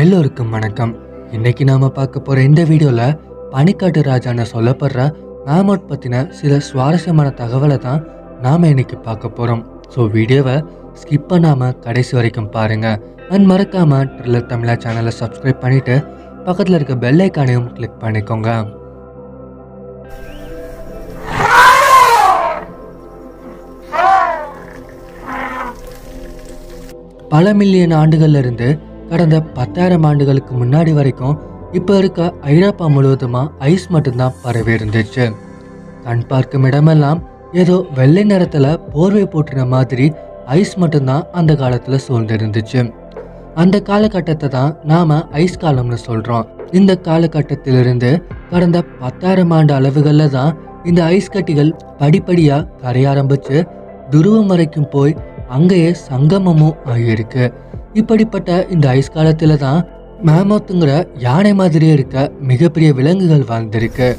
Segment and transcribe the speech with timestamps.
[0.00, 0.92] எல்லோருக்கும் வணக்கம்.
[1.36, 3.02] இன்னைக்கு நாம பார்க்க போற இந்த வீடியோல
[3.52, 5.00] பனிக்காட்டு ராஜான்னு சொல்லப்படுற
[5.46, 8.02] மேமோட் பத்தின சில சுவாரஸ்யமான தகவலை தான்
[8.44, 9.62] நாம இன்னைக்கு பார்க்க போறோம்.
[9.94, 10.56] ஸோ வீடியோவை
[11.00, 12.88] ஸ்கிப் பண்ணாம கடைசி வரைக்கும் பாருங்க.
[13.34, 15.96] அண்ட் மறக்காம ட்ரில்லர் தமிழா சேனலை சப்ஸ்கிரைப் பண்ணிட்டு
[16.46, 18.50] பக்கத்தில் இருக்க பெல் ஐக்கானையும் கிளிக் பண்ணிக்கோங்க.
[27.34, 28.68] பல மில்லியன் ஆண்டுகள்ல இருந்து
[29.10, 31.38] கடந்த பத்தாயிரம் ஆண்டுகளுக்கு முன்னாடி வரைக்கும்
[31.78, 32.20] இப்போ இருக்க
[32.52, 33.42] ஐரோப்பா முழுவதுமா
[33.72, 35.24] ஐஸ் மட்டும்தான் பரவி இருந்துச்சு.
[36.04, 37.20] கண் பார்க்கும் இடமெல்லாம்
[37.62, 40.06] ஏதோ வெள்ளை நிறத்தில் போர்வை போட்டின மாதிரி
[40.58, 42.80] ஐஸ் மட்டும்தான் அந்த காலத்தில் சூழ்ந்திருந்துச்சு.
[43.62, 46.46] அந்த காலகட்டத்தை தான் நாம ஐஸ் காலம்னு சொல்றோம்.
[46.78, 48.10] இந்த காலகட்டத்திலிருந்து
[48.50, 50.52] கடந்த பத்தாயிரம் ஆண்டு அளவுகளில் தான்
[50.90, 51.72] இந்த ஐஸ் கட்டிகள்
[52.02, 53.56] படிப்படியாக கரைய ஆரம்பிச்சு
[54.12, 55.18] துருவம் வரைக்கும் போய்
[55.56, 57.44] அங்கேயே சங்கமமும் ஆகியிருக்கு.
[57.94, 59.86] இப்படிப்பட்ட இந்த ஐஸ் காலத்துல தான்
[60.26, 64.16] மேமோத்துங்கிற யானை மாதிரியே இருக்க மிகப்பெரிய விலங்குகள் வாழ்ந்திருக்கு.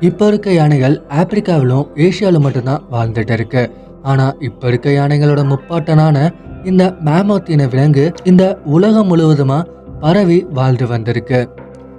[0.00, 3.70] இப்போ இருக்க யானைகள் ஆப்பிரிக்காவிலும் ஏசியாவிலும் மட்டும்தான் வாழ்ந்துட்டு இருக்கு.
[4.02, 6.30] ஆனா இப்போ இருக்க யானைகளோட முப்பாட்டனான
[6.64, 9.64] இந்த மேமோத் விலங்கு இந்த உலகம் முழுவதுமா
[10.00, 11.48] பரவி வாழ்ந்து வந்திருக்கு.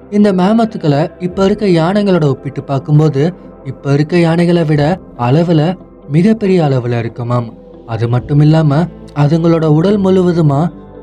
[0.10, 3.34] இந்த மேமத்துக்களை இப்போ இருக்க யானைகளோட ஒப்பிட்டு பார்க்கும்போது
[3.66, 5.76] இப்போ இருக்க யானைகளை விட அளவில்
[6.16, 7.48] மிகப்பெரிய அளவில் இருக்குமாம்
[7.94, 8.88] அது மட்டும் இல்லாமல்
[9.24, 10.62] அதுங்களோட உடல் முழுவதுமா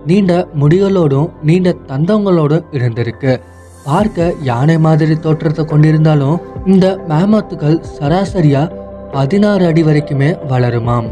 [0.08, 3.32] நீண்ட முடிகளோடும் நீண்ட தந்தங்களோடும் இருந்திருக்கு.
[3.84, 6.36] பார்க்க யானை மாதிரி தோற்றத்தை கொண்டிருந்தாலும்
[6.66, 8.62] இந்த மேமத்துக்கள் சராசரியா
[9.12, 11.08] பதினாறு அடி வரைக்குமே வளருமாம்.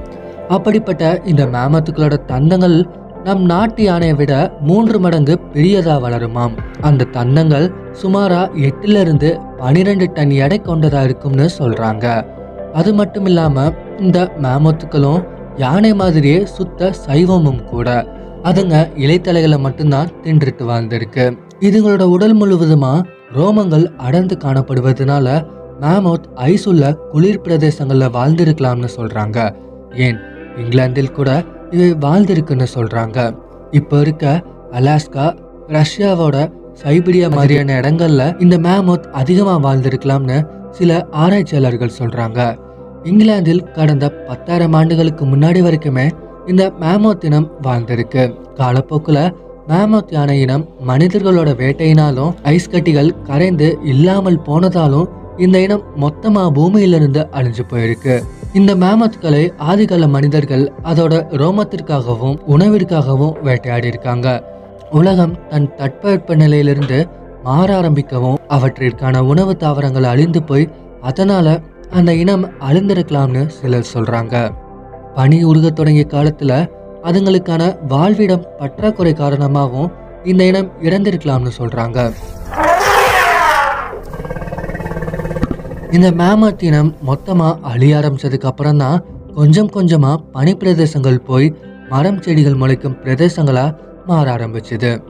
[0.48, 2.78] அப்படிப்பட்ட இந்த மேமத்துக்களோட தந்தங்கள்
[3.24, 6.54] நம் நாட்டு யானையை விட மூன்று மடங்கு பெரியதா வளருமாம்.
[6.80, 7.66] அந்த தந்தங்கள்
[8.02, 12.06] சுமாரா எட்டுல இருந்து பனிரெண்டு டன் எடை கொண்டதா இருக்கும்னு சொல்றாங்க.
[12.76, 15.20] அது மட்டும் இல்லாமல் இந்த மேமத்துக்களும்
[15.56, 17.88] யானை மாதிரியே சுத்த சைவமும் கூட.
[18.42, 21.24] அதுங்க இலைத்தலைகளை மட்டும்தான் தின்றுட்டு வாழ்ந்திருக்கு.
[21.60, 23.02] இதுங்களோட உடல் முழுவதுமா
[23.34, 25.28] ரோமங்கள் அடர்ந்து காணப்படுவதனால
[25.80, 29.38] மேமோத் ஐஸ் உள்ள குளிர் பிரதேசங்களில் வாழ்ந்திருக்கலாம்னு சொல்றாங்க.
[29.94, 30.18] ஏன்?
[30.56, 33.36] இங்கிலாந்தில் கூட இவை வாழ்ந்திருக்குன்னு சொல்றாங்க.
[33.70, 35.26] இப்போ இருக்க அலாஸ்கா
[35.68, 36.52] ரஷ்யாவோட
[36.84, 40.38] சைபீரியா மாதிரியான இடங்கள்ல இந்த மேமோத் அதிகமாக வாழ்ந்திருக்கலாம்னு
[40.70, 42.40] சில ஆராய்ச்சியாளர்கள் சொல்றாங்க.
[43.04, 46.06] இங்கிலாந்தில் கடந்த பத்தாயிரம் ஆண்டுகளுக்கு முன்னாடி வரைக்குமே
[46.46, 48.24] இந்த மேமோத் இனம் வாழ்ந்திருக்கு.
[48.54, 49.20] காலப்போக்கில்
[49.68, 57.64] மேமோத் யானை இனம் மனிதர்களோட வேட்டையினாலும் ஐஸ் கட்டிகள் கரைந்து இல்லாமல் போனதாலும் இந்த இனம் மொத்தமா பூமியிலிருந்து அழிஞ்சு
[57.70, 58.14] போயிருக்கு.
[58.52, 64.28] இந்த மேமத்களை ஆதிகால மனிதர்கள் அதோட ரோமத்திற்காகவும் உணவிற்காகவும் வேட்டையாடி இருக்காங்க
[64.90, 67.06] உலகம் தன் தட்பவெப்ப நிலையிலிருந்து
[67.44, 70.70] மாற ஆரம்பிக்கவும் அவற்றிற்கான உணவு தாவரங்கள் அழிந்து போய்
[71.00, 71.60] அதனால
[71.90, 74.50] அந்த இனம் அழிந்திருக்கலாம்னு சிலர் சொல்றாங்க.
[75.14, 76.70] பனி உருகத் தொடங்கிய காலத்துல
[77.02, 79.92] அதுங்களுக்கான வாழ்விடம் பற்றாக்குறை காரணமாகவும்
[80.24, 82.12] இந்த இனம் இறந்திருக்கலாம்னு சொல்றாங்க.
[85.92, 89.04] இந்த மேமத் இனம் மொத்தமா அழிய ஆரம்பிச்சதுக்கு அப்புறம் தான்
[89.34, 91.54] கொஞ்சம் கொஞ்சமா பனி பிரதேசங்கள் போய்
[91.88, 93.76] மரம் செடிகள் முளைக்கும் பிரதேசங்களா
[94.06, 95.02] மாற ஆரம்பிச்சது.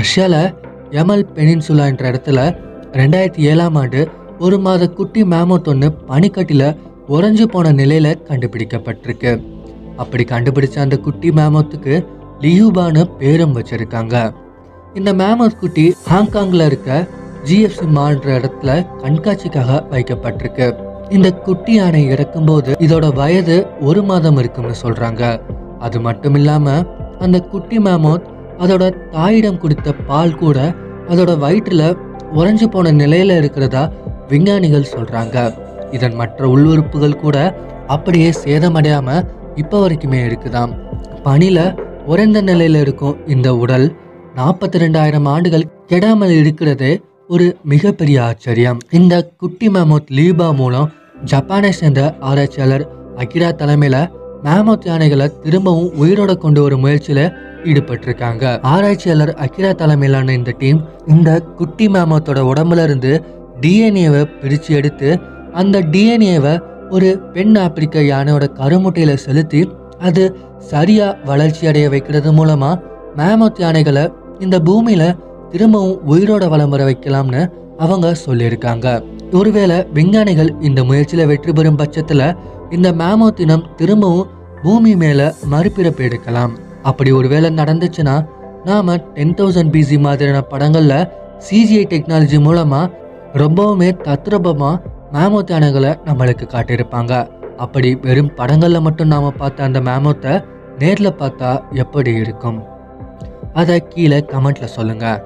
[0.00, 0.54] ரஷ்யாவில்
[0.96, 2.40] யமல் பெனின்சுலா என்ற இடத்துல
[2.98, 4.00] ரெண்டாயிரத்தி ஏழாம் ஆண்டு
[4.38, 6.68] ஒரு மாத குட்டி மேமோத் ஒன்று பனிக்கட்டியில்
[7.14, 9.32] உறைஞ்சு போன நிலையில் கண்டுபிடிக்கப்பட்டிருக்கு.
[9.96, 11.94] அப்படி கண்டுபிடிச்ச அந்த குட்டி மேமோத்துக்கு
[12.44, 14.16] லியூபான்னு பேரும் வச்சிருக்காங்க.
[14.94, 17.06] இந்த மேமோத் குட்டி ஹாங்காங்கில் இருக்க
[17.48, 18.70] ஜிஎஃப்சி மால்ன்ற இடத்துல
[19.04, 20.68] கண்காட்சிக்காக வைக்கப்பட்டிருக்கு.
[21.08, 23.58] இந்த குட்டி யானை இறக்கும்போது இதோட வயது
[23.90, 25.24] ஒரு மாதம் இருக்கும்னு சொல்கிறாங்க
[25.78, 26.84] அது மட்டும் இல்லாமல்
[27.18, 28.26] அந்த குட்டி மேமோத்
[28.60, 30.58] அதோட தாயிடம் கொடுத்த பால் கூட
[31.08, 31.88] அதோட வயிற்றில்
[32.32, 33.82] உறைஞ்சு போன நிலையில் இருக்கிறதா
[34.28, 35.36] விஞ்ஞானிகள் சொல்கிறாங்க
[35.92, 37.36] இதன் மற்ற உள்ளுறுப்புகள் கூட
[37.86, 40.72] அப்படியே சேதமடையாமல் இப்போ வரைக்குமே இருக்குதாம்.
[41.22, 41.64] பனியில்
[42.06, 43.86] உறைந்த நிலையில் இருக்கும் இந்த உடல்
[44.34, 46.92] நாற்பத்தி ரெண்டாயிரம் ஆண்டுகள் கெடாமல் இருக்கிறதே
[47.28, 48.78] ஒரு மிகப்பெரிய ஆச்சரியம்.
[48.90, 50.88] இந்த குட்டி மேமோத் லீபா மூலம்
[51.24, 52.84] ஜப்பானை சேர்ந்த ஆராய்ச்சியாளர்
[53.16, 54.02] அகிரா தலைமையில்
[54.44, 57.20] மேமோத் யானைகளை திரும்பவும் உயிரோட கொண்டு வரும் முயற்சியில
[57.64, 58.60] ஈடுபட்டிருக்காங்க.
[58.62, 63.24] ஆராய்ச்சியாளர் அகிரா தலைமையிலான இந்த டீம் இந்த குட்டி மேமோத்தோட உடம்புல இருந்து
[63.60, 65.18] டிஎன்ஏவை பிரித்து எடுத்து
[65.52, 66.54] அந்த டிஎன்ஏவை
[66.90, 69.60] ஒரு பெண் ஆப்பிரிக்க யானையோட கருமுட்டையில செலுத்தி
[69.98, 70.22] அது
[70.58, 72.70] சரியா வளர்ச்சி அடைய வைக்கிறது மூலமா
[73.16, 74.04] மேமோத் யானைகளை
[74.38, 75.04] இந்த பூமியில
[75.50, 77.42] திரும்பவும் உயிரோட வளம் வர வைக்கலாம்னு
[77.78, 78.86] அவங்க சொல்லியிருக்காங்க.
[79.32, 82.22] ஒருவேளை விஞ்ஞானிகள் இந்த முயற்சியில வெற்றி பெறும் பட்சத்துல
[82.76, 84.28] இந்த மேமோத் இனம் திரும்பவும்
[84.62, 85.20] பூமி மேல
[85.52, 86.52] மறுபிறப்பு எடுக்கலாம்.
[86.88, 88.14] அப்படி ஒருவேளை நடந்துச்சுன்னா
[88.68, 90.94] நாம டென் தௌசண்ட் பிசி மாதிரியான படங்கள்ல
[91.46, 92.90] சிஜிஐ டெக்னாலஜி மூலமாக
[93.42, 94.82] ரொம்பவுமே தத்ரூபமாக
[95.16, 97.14] மேமோத் யானைகளை நம்மளுக்கு காட்டியிருப்பாங்க.
[97.64, 100.34] அப்படி வெறும் படங்களில் மட்டும் நாம் பார்த்த அந்த மேமோத்தை
[100.82, 101.50] நேரில் பார்த்தா
[101.84, 102.60] எப்படி இருக்கும்?
[103.62, 105.20] அதை கீழே கமெண்ட்டில் சொல்லுங்கள்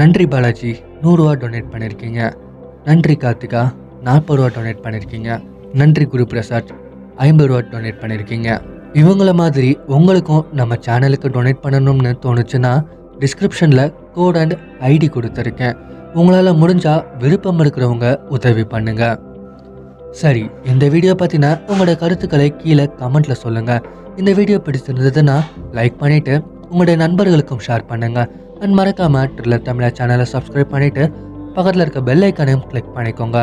[0.00, 0.72] நன்றி பாலாஜி.
[1.02, 2.20] நூறுரூவா டொனேட் பண்ணியிருக்கீங்க
[2.88, 3.62] நன்றி கார்த்திகா
[4.06, 5.30] நாற்பது ரூபா டொனேட் பண்ணியிருக்கீங்க
[5.80, 6.72] நன்றி குரு பிரசாத்
[7.26, 8.48] ஐம்பது ரூபா டொனேட் பண்ணியிருக்கீங்க
[9.00, 12.72] இவங்கள மாதிரி உங்களுக்கும் நம்ம சேனலுக்கு டொனேட் பண்ணணும்னு தோணுச்சுன்னா
[13.22, 14.54] டிஸ்கிரிப்ஷனில் கோட் அண்ட்
[14.90, 15.74] ஐடி கொடுத்துருக்கேன்.
[16.18, 18.06] உங்களால் முடிஞ்சால் விருப்பம் இருக்கிறவங்க
[18.36, 19.04] உதவி பண்ணுங்க.
[20.20, 23.84] சரி இந்த வீடியோ பற்றின உங்களோட கருத்துக்களை கீழே கமெண்ட்டில் சொல்லுங்கள்
[24.20, 25.36] இந்த வீடியோ பிடிச்சிருந்ததுன்னா
[25.78, 26.34] லைக் பண்ணிவிட்டு
[26.70, 28.30] உங்களுடைய நண்பர்களுக்கும் ஷேர் பண்ணுங்கள்
[28.64, 31.04] அண்ட் மறக்காமல் ட்ரில்லர் தமிழா சேனலை சப்ஸ்கிரைப் பண்ணிவிட்டு
[31.56, 33.38] பக்கத்தில் இருக்க பெல் ஐக்கானையும் கிளிக் பண்ணிக்கோங்க.